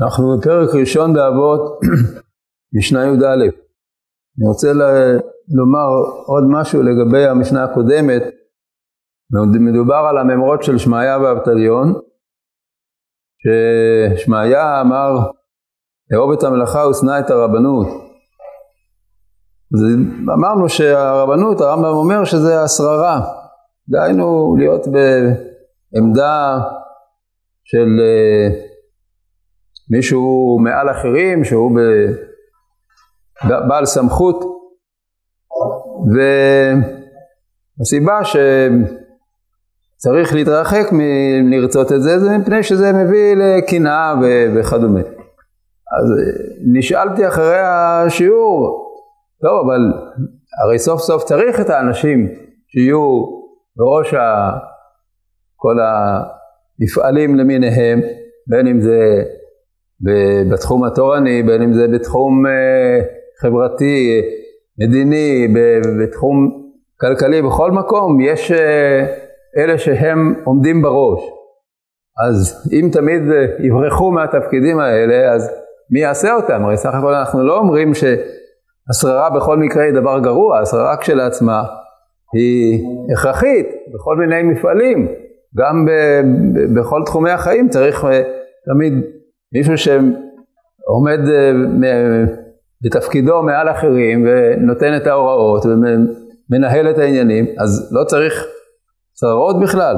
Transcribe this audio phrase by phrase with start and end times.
[0.00, 1.80] אנחנו בפרק ראשון באבות,
[2.78, 3.44] משנה י"א.
[4.38, 4.68] אני רוצה
[5.58, 5.86] לומר
[6.26, 8.22] עוד משהו לגבי המשנה הקודמת.
[9.60, 11.94] מדובר על הממרות של שמעיה ואבטליון,
[13.42, 15.10] ששמעיה אמר,
[16.14, 17.86] אהוב את המלאכה ושנא את הרבנות.
[19.74, 19.80] אז
[20.34, 23.20] אמרנו שהרבנות, הרמב"ם אומר שזה השררה,
[23.88, 24.86] דהיינו להיות
[25.92, 26.58] בעמדה
[27.64, 27.88] של
[29.90, 31.78] מישהו מעל אחרים, שהוא
[33.68, 34.44] בעל סמכות,
[37.78, 38.20] והסיבה
[39.94, 40.92] שצריך להתרחק
[41.42, 44.14] מלרצות את זה, זה מפני שזה מביא לקנאה
[44.54, 45.00] וכדומה.
[45.00, 46.06] אז
[46.72, 48.84] נשאלתי אחרי השיעור,
[49.42, 49.92] טוב, אבל
[50.64, 52.28] הרי סוף סוף צריך את האנשים
[52.68, 53.24] שיהיו
[53.76, 54.50] בראש ה...
[55.56, 58.00] כל המפעלים למיניהם,
[58.46, 59.22] בין אם זה
[60.50, 63.00] בתחום התורני, בין אם זה בתחום אה,
[63.40, 64.20] חברתי,
[64.78, 65.48] מדיני,
[66.02, 66.64] בתחום
[67.00, 69.06] כלכלי, בכל מקום יש אה,
[69.56, 71.20] אלה שהם עומדים בראש.
[72.26, 75.50] אז אם תמיד אה, יברחו מהתפקידים האלה, אז
[75.90, 76.64] מי יעשה אותם?
[76.64, 81.62] הרי סך הכל אנחנו לא אומרים שהשררה בכל מקרה היא דבר גרוע, השררה כשלעצמה
[82.34, 85.08] היא הכרחית בכל מיני מפעלים,
[85.56, 85.90] גם ב,
[86.54, 88.04] ב, בכל תחומי החיים צריך
[88.66, 88.92] תמיד
[89.52, 91.52] מישהו שעומד אה,
[92.84, 98.44] בתפקידו מעל אחרים ונותן את ההוראות ומנהל את העניינים, אז לא צריך
[99.20, 99.96] שררות בכלל.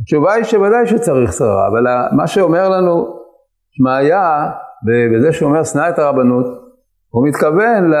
[0.00, 3.18] התשובה היא שוודאי שצריך שררה, אבל מה שאומר לנו
[3.70, 4.50] שמעיה,
[4.86, 6.46] בזה שהוא אומר שנא את הרבנות,
[7.08, 7.92] הוא מתכוון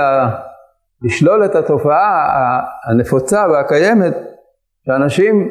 [1.02, 2.28] לשלול את התופעה
[2.90, 4.14] הנפוצה והקיימת
[4.86, 5.48] שאנשים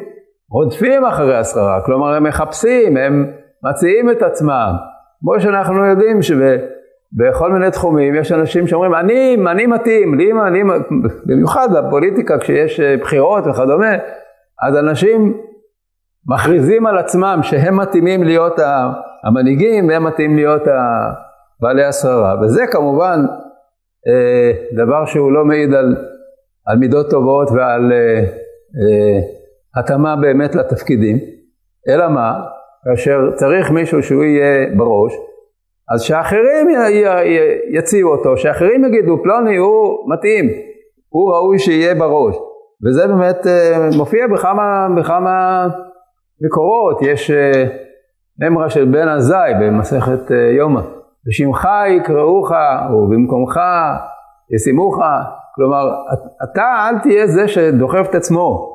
[0.50, 3.32] רודפים אחרי השררה, כלומר הם מחפשים, הם
[3.62, 4.72] מציעים את עצמם,
[5.20, 10.62] כמו שאנחנו יודעים שבכל מיני תחומים יש אנשים שאומרים אני, אני מתאים, לי, אני,
[11.26, 13.94] במיוחד בפוליטיקה כשיש אה, בחירות וכדומה,
[14.62, 15.40] אז אנשים
[16.26, 18.60] מכריזים על עצמם שהם מתאימים להיות
[19.24, 20.62] המנהיגים והם מתאימים להיות
[21.60, 23.26] בעלי השררה, וזה כמובן
[24.08, 25.96] אה, דבר שהוא לא מעיד על,
[26.66, 28.24] על מידות טובות ועל אה,
[29.76, 31.18] התאמה באמת לתפקידים,
[31.88, 32.40] אלא מה?
[32.84, 35.12] כאשר צריך מישהו שהוא יהיה בראש,
[35.94, 36.66] אז שאחרים
[37.70, 40.44] יציעו אותו, שאחרים יגידו פלוני הוא מתאים,
[41.08, 42.36] הוא ראוי שיהיה בראש.
[42.86, 45.66] וזה באמת אה, מופיע בכמה, בכמה
[46.40, 50.80] מקורות, יש אה, של בן עזאי במסכת אה, יומא,
[51.26, 52.52] בשמך יקראוך
[52.92, 53.60] ובמקומך
[54.54, 54.98] ישימוך,
[55.54, 55.90] כלומר
[56.44, 58.74] אתה אל תהיה זה שדוחף את עצמו,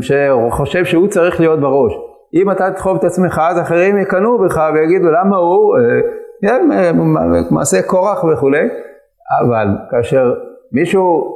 [0.00, 1.92] שחושב שהוא צריך להיות בראש.
[2.34, 6.00] אם אתה תדחוף את עצמך, אז אחרים יקנאו בך ויגידו למה הוא, אה,
[6.42, 6.90] כן, אה,
[7.50, 8.68] מעשה קורח וכולי,
[9.40, 10.34] אבל כאשר
[10.72, 11.34] מישהו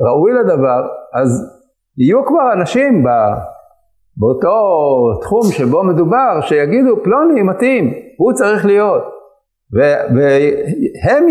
[0.00, 1.58] ראוי לדבר, אז
[1.98, 3.04] יהיו כבר אנשים
[4.16, 4.56] באותו
[5.20, 9.02] תחום שבו מדובר, שיגידו פלוני מתאים, הוא צריך להיות,
[9.72, 11.26] והם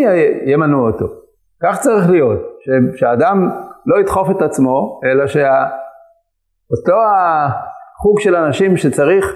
[0.45, 1.05] ימנו אותו.
[1.63, 2.39] כך צריך להיות,
[2.95, 3.49] שאדם
[3.85, 6.97] לא ידחוף את עצמו, אלא שאותו
[8.01, 9.35] חוג של אנשים שצריך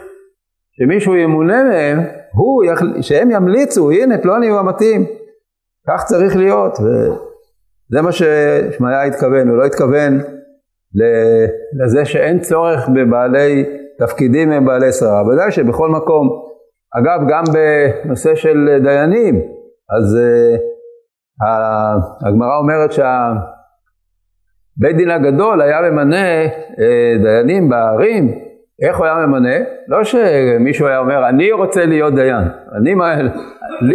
[0.72, 2.00] שמישהו ימונה מהם,
[2.34, 2.64] הוא,
[3.02, 5.06] שהם ימליצו, הנה פלוני הוא המתאים.
[5.88, 10.20] כך צריך להיות, וזה מה ששמעיה התכוון, הוא לא התכוון
[11.84, 13.66] לזה שאין צורך בבעלי
[14.00, 15.28] תפקידים הם בעלי שררה.
[15.28, 16.30] ודאי שבכל מקום,
[17.00, 19.36] אגב גם בנושא של דיינים,
[19.98, 20.60] אז uh,
[22.28, 23.38] הגמרא אומרת שהבית
[24.98, 28.51] דין הגדול היה ממנה uh, דיינים בערים
[28.88, 29.56] איך הוא היה ממנה?
[29.88, 32.94] לא שמישהו היה אומר, אני רוצה להיות דיין, אני,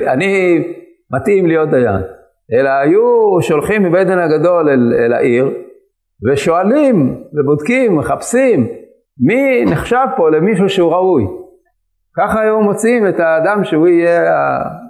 [0.06, 0.62] אני
[1.10, 2.02] מתאים להיות דיין,
[2.52, 3.02] אלא היו
[3.40, 5.50] שולחים מבית דין הגדול אל, אל העיר,
[6.28, 8.66] ושואלים ובודקים, מחפשים,
[9.26, 11.26] מי נחשב פה למישהו שהוא ראוי.
[12.16, 14.22] ככה היו מוצאים את האדם שהוא יהיה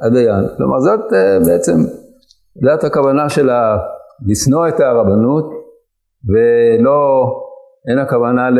[0.02, 0.44] הדיין.
[0.56, 1.72] כלומר זאת אה, בעצם,
[2.62, 3.50] זאת הכוונה של
[4.26, 5.50] לשנוא את הרבנות,
[6.28, 7.26] ולא,
[7.90, 8.58] אין הכוונה ל...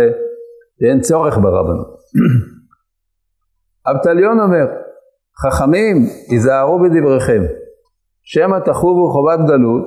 [0.81, 1.97] שאין צורך ברבנות.
[3.91, 4.67] אבטליון אומר,
[5.43, 5.97] חכמים,
[6.31, 7.43] היזהרו בדבריכם,
[8.23, 9.85] שמא תחובו חובת גלות,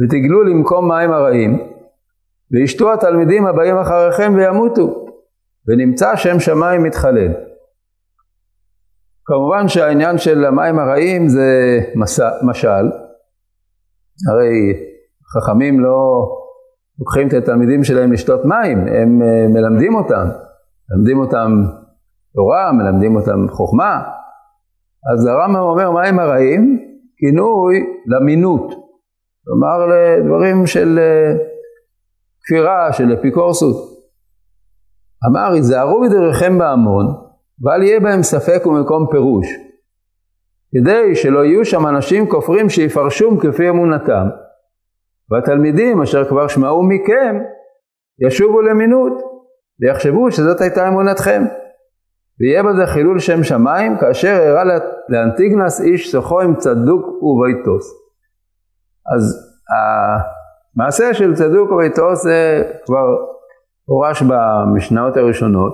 [0.00, 1.58] ותגלו למקום מים הרעים,
[2.50, 5.06] וישתו התלמידים הבאים אחריכם וימותו,
[5.68, 7.32] ונמצא שם שמיים מתחלל.
[9.24, 12.86] כמובן שהעניין של המים הרעים זה מסע, משל,
[14.30, 14.74] הרי
[15.34, 16.28] חכמים לא
[16.98, 20.26] לוקחים את התלמידים שלהם לשתות מים, הם uh, מלמדים אותם,
[20.90, 21.52] מלמדים אותם
[22.34, 24.02] תורה, מלמדים אותם חוכמה,
[25.12, 26.88] אז הרמב"ם אומר מים הרעים?
[27.18, 28.74] כינוי למינות,
[29.44, 31.36] כלומר לדברים של אה,
[32.44, 33.76] כפירה, של אפיקורסות.
[35.30, 37.06] אמר, היזהרו בדרככם בהמון,
[37.64, 39.46] ואל יהיה בהם ספק ומקום פירוש,
[40.74, 44.28] כדי שלא יהיו שם אנשים כופרים שיפרשום כפי אמונתם,
[45.30, 47.38] והתלמידים אשר כבר שמעו מכם,
[48.26, 49.12] ישובו למינות,
[49.80, 51.44] ויחשבו שזאת הייתה אמונתכם.
[52.40, 54.62] ויהיה בזה חילול שם שמיים, כאשר הראה
[55.08, 57.92] לאנטיגנס איש סוחו עם צדוק וביתוס.
[59.16, 59.36] אז
[60.76, 63.06] המעשה של צדוק וביתוס זה כבר
[63.84, 65.72] הורש במשנאות הראשונות,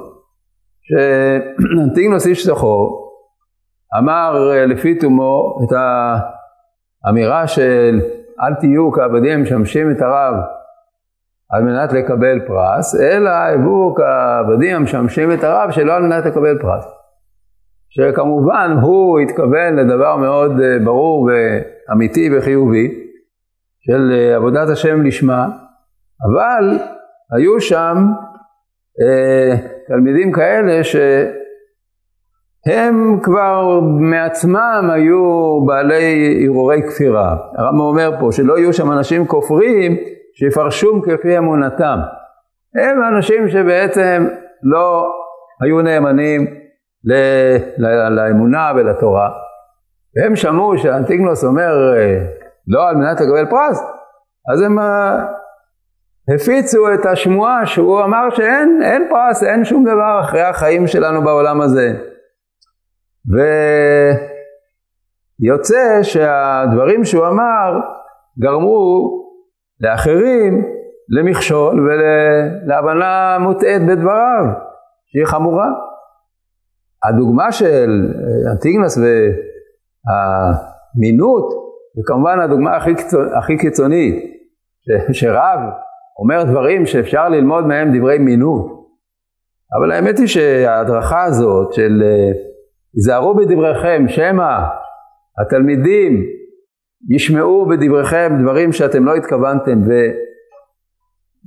[0.82, 3.04] שאנטיגנוס איש סוחו
[3.98, 5.76] אמר לפי תומו את
[7.06, 8.00] האמירה של
[8.40, 10.34] אל תהיו כעבדים המשמשים את הרב
[11.50, 16.84] על מנת לקבל פרס, אלא הביאו כעבדים המשמשים את הרב שלא על מנת לקבל פרס.
[17.88, 22.88] שכמובן הוא התכוון לדבר מאוד אה, ברור ואמיתי וחיובי
[23.80, 25.46] של אה, עבודת השם לשמה,
[26.26, 26.78] אבל
[27.36, 27.96] היו שם
[29.00, 29.56] אה,
[29.88, 30.84] תלמידים כאלה
[32.68, 37.36] שהם כבר מעצמם היו בעלי הרהורי כפירה.
[37.56, 39.96] הרמב"ם אומר פה שלא יהיו שם אנשים כופרים
[40.34, 41.98] שיפרשום כפי אמונתם.
[42.74, 44.26] הם אנשים שבעצם
[44.62, 45.12] לא
[45.60, 46.46] היו נאמנים
[48.10, 49.30] לאמונה ולתורה.
[50.16, 51.74] והם שמעו שאנטיגנוס אומר
[52.68, 53.82] לא על מנת לקבל פרס,
[54.52, 55.24] אז הם אה,
[56.34, 61.60] הפיצו את השמועה שהוא אמר שאין אין פרס, אין שום דבר אחרי החיים שלנו בעולם
[61.60, 62.13] הזה.
[65.40, 67.80] ויוצא שהדברים שהוא אמר
[68.38, 69.10] גרמו
[69.80, 70.64] לאחרים
[71.08, 74.44] למכשול ולהבנה מוטעית בדבריו,
[75.06, 75.68] שהיא חמורה.
[77.04, 78.12] הדוגמה של
[78.52, 78.98] אנטיגנס
[80.06, 81.52] והמינות,
[81.96, 82.92] היא כמובן הדוגמה הכי,
[83.38, 84.14] הכי קיצונית,
[85.12, 85.60] שרב
[86.18, 88.66] אומר דברים שאפשר ללמוד מהם דברי מינות.
[89.78, 92.02] אבל האמת היא שההדרכה הזאת של
[92.94, 94.58] היזהרו בדבריכם, שמא
[95.40, 96.22] התלמידים
[97.10, 99.80] ישמעו בדבריכם דברים שאתם לא התכוונתם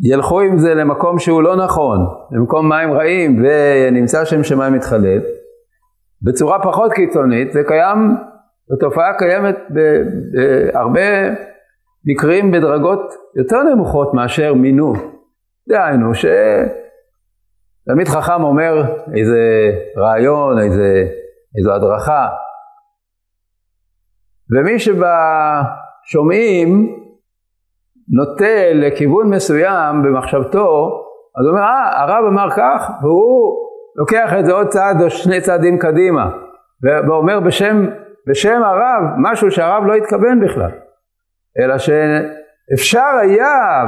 [0.03, 1.97] וילכו עם זה למקום שהוא לא נכון,
[2.31, 5.23] למקום מים רעים ונמצא שם שמיים מתחלף,
[6.21, 8.15] בצורה פחות קיצונית, זה קיים,
[8.73, 11.01] התופעה קיימת בהרבה
[12.05, 14.93] מקרים בדרגות יותר נמוכות מאשר מינו.
[15.69, 18.83] דהיינו שתלמיד חכם אומר
[19.15, 21.07] איזה רעיון, איזה,
[21.57, 22.27] איזו הדרכה,
[24.51, 26.67] ומי שבשומעים
[28.09, 31.01] נוטה לכיוון מסוים במחשבתו,
[31.39, 35.41] אז הוא אומר, אה, הרב אמר כך, והוא לוקח את זה עוד צעד או שני
[35.41, 36.29] צעדים קדימה,
[37.07, 37.85] ואומר בשם,
[38.27, 40.71] בשם הרב משהו שהרב לא התכוון בכלל,
[41.59, 43.83] אלא שאפשר היה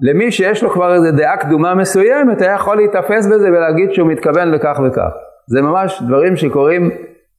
[0.00, 4.50] למי שיש לו כבר איזה דעה קדומה מסוימת, היה יכול להיתפס בזה ולהגיד שהוא מתכוון
[4.50, 5.10] לכך וכך.
[5.48, 6.90] זה ממש דברים שקורים,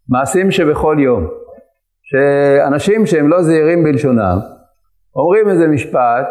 [0.10, 1.28] מעשים שבכל יום.
[2.04, 4.40] שאנשים שהם לא זהירים בלשונם,
[5.16, 6.28] אומרים איזה משפט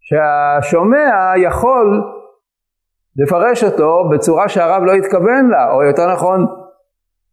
[0.00, 2.02] שהשומע יכול
[3.16, 6.46] לפרש אותו בצורה שהרב לא התכוון לה, או יותר נכון,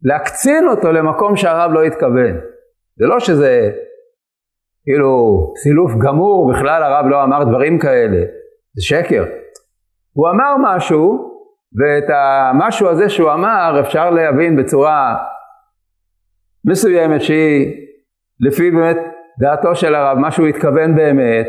[0.03, 2.35] להקצין אותו למקום שהרב לא התכוון.
[2.97, 3.71] זה לא שזה
[4.83, 8.17] כאילו סילוף גמור, בכלל הרב לא אמר דברים כאלה,
[8.73, 9.25] זה שקר.
[10.13, 11.26] הוא אמר משהו,
[11.75, 15.17] ואת המשהו הזה שהוא אמר אפשר להבין בצורה
[16.65, 17.87] מסוימת שהיא
[18.39, 18.97] לפי באמת
[19.39, 21.47] דעתו של הרב, מה שהוא התכוון באמת,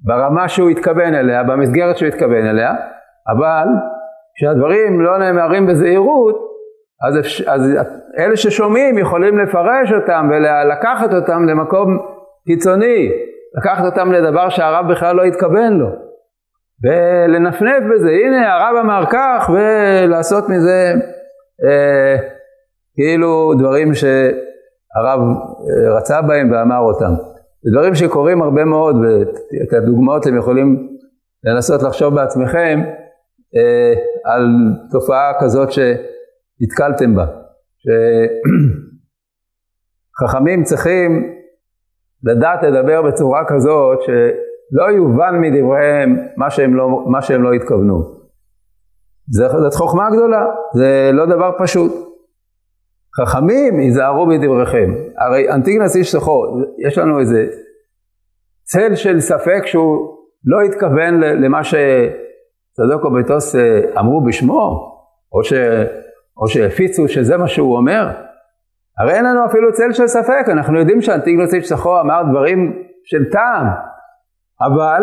[0.00, 2.72] ברמה שהוא התכוון אליה, במסגרת שהוא התכוון אליה,
[3.28, 3.66] אבל
[4.36, 6.48] כשהדברים לא נאמרים בזהירות,
[7.08, 7.74] אז, אז
[8.18, 11.98] אלה ששומעים יכולים לפרש אותם ולקחת אותם למקום
[12.46, 13.10] קיצוני,
[13.58, 16.07] לקחת אותם לדבר שהרב בכלל לא התכוון לו,
[16.84, 20.94] ולנפנף בזה, הנה הרב אמר כך, ולעשות מזה
[21.64, 22.16] אה,
[22.94, 27.12] כאילו דברים שהרב אה, רצה בהם ואמר אותם.
[27.62, 30.88] זה דברים שקורים הרבה מאוד, ואת הדוגמאות אתם יכולים
[31.44, 32.80] לנסות לחשוב בעצמכם
[33.56, 33.92] אה,
[34.24, 34.46] על
[34.90, 37.26] תופעה כזאת שנתקלתם בה.
[40.20, 41.34] שחכמים צריכים
[42.24, 43.98] לדעת לדבר בצורה כזאת
[44.70, 48.18] שלא יובן מדבריהם מה שהם לא, מה שהם לא התכוונו.
[49.28, 51.92] זאת חוכמה גדולה, זה לא דבר פשוט.
[53.20, 54.94] חכמים היזהרו בדבריכם.
[55.18, 56.44] הרי אנטיגנס איש סוחו,
[56.86, 57.46] יש לנו איזה
[58.64, 64.94] צל של ספק שהוא לא התכוון למה שצדוק וביתוס אה, אמרו בשמו,
[65.32, 65.52] או, ש,
[66.36, 68.08] או שהפיצו שזה מה שהוא אומר.
[69.00, 73.30] הרי אין לנו אפילו צל של ספק, אנחנו יודעים שאנטיגנוס איש סחו אמר דברים של
[73.30, 73.66] טעם,
[74.60, 75.02] אבל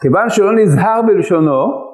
[0.00, 1.86] כיוון שהוא לא נזהר בלשונו,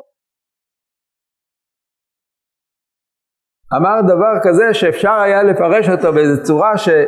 [3.76, 7.02] אמר דבר כזה שאפשר היה לפרש אותו באיזו צורה שחורגת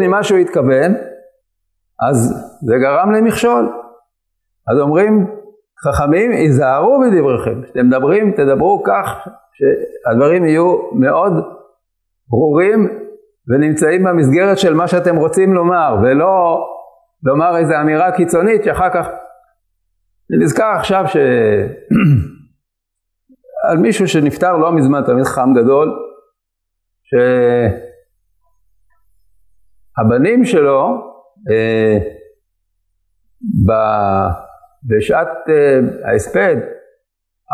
[0.00, 0.92] ממה שהוא התכוון,
[2.08, 2.16] אז
[2.66, 3.72] זה גרם למכשול.
[4.72, 5.26] אז אומרים
[5.84, 11.32] חכמים, היזהרו בדבריכם, כשאתם מדברים, תדברו כך שהדברים יהיו מאוד
[12.28, 12.88] ברורים
[13.48, 16.66] ונמצאים במסגרת של מה שאתם רוצים לומר, ולא
[17.22, 19.06] לומר איזו אמירה קיצונית שאחר כך...
[20.30, 21.16] אני נזכר עכשיו ש...
[23.70, 25.92] על מישהו שנפטר לא מזמן, תמיד חם גדול,
[29.98, 31.12] שהבנים שלו
[31.50, 31.98] אה,
[33.66, 33.72] ב...
[34.88, 35.80] בשעת אה,
[36.10, 36.56] ההספד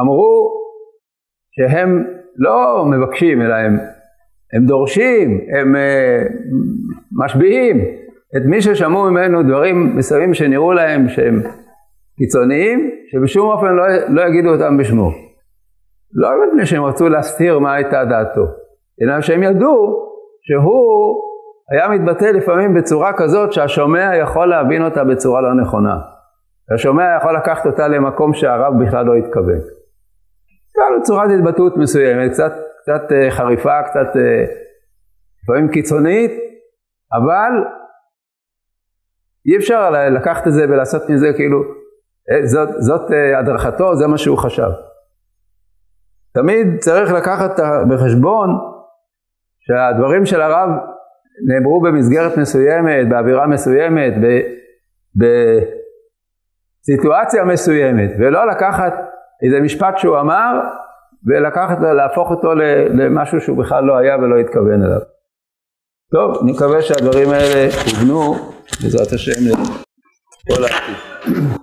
[0.00, 0.52] אמרו
[1.50, 2.04] שהם
[2.37, 3.78] לא מבקשים אלא הם,
[4.52, 6.23] הם דורשים, הם אה,
[7.25, 8.01] משביעים
[8.36, 11.42] את מי ששמעו ממנו דברים מסוימים שנראו להם שהם
[12.18, 15.10] קיצוניים, שבשום אופן לא, לא יגידו אותם בשמו.
[16.14, 18.46] לא מפני שהם רצו להסתיר מה הייתה דעתו,
[19.02, 20.08] אלא שהם ידעו
[20.42, 21.22] שהוא
[21.70, 25.96] היה מתבטא לפעמים בצורה כזאת שהשומע יכול להבין אותה בצורה לא נכונה.
[26.74, 29.60] השומע יכול לקחת אותה למקום שהרב בכלל לא התכוון.
[30.74, 34.44] הייתה לו צורת התבטאות מסוימת, קצת, קצת אה, חריפה, קצת אה,
[35.42, 36.30] לפעמים קיצונית,
[37.12, 37.50] אבל
[39.46, 41.62] אי אפשר לקחת את זה ולעשות מזה כאילו,
[42.30, 44.68] אה, זאת, זאת הדרכתו, זה מה שהוא חשב.
[46.34, 48.50] תמיד צריך לקחת בחשבון
[49.61, 50.68] שהדברים של הרב
[51.49, 54.12] נאמרו במסגרת מסוימת, באווירה מסוימת,
[56.80, 58.92] בסיטואציה מסוימת, ולא לקחת
[59.42, 60.61] איזה משפט שהוא אמר
[61.26, 62.54] ולקחת, להפוך אותו
[62.94, 65.00] למשהו שהוא בכלל לא היה ולא התכוון אליו.
[66.12, 68.52] טוב, אני מקווה שהדברים האלה הובנו,
[68.83, 71.62] בעזרת השם, לכל העתיד.